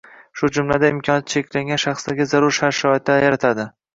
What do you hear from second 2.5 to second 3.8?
shart-sharoitlar yaratadi;